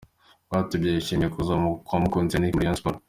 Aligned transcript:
Rwatubyaye 0.47 0.95
yishimiye 0.97 1.29
kuza 1.35 1.53
kwa 1.85 1.97
Mukunzi 2.03 2.33
Yannick 2.33 2.53
muri 2.55 2.65
Rayon 2.67 2.79
Sports. 2.79 2.99